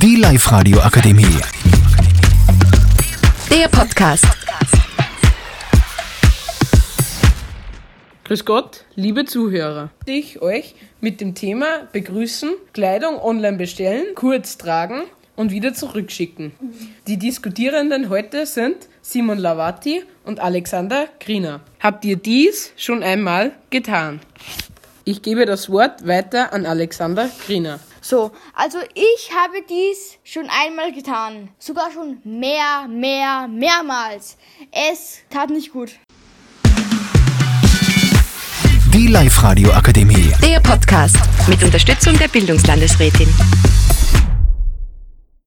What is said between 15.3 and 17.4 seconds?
und wieder zurückschicken. Die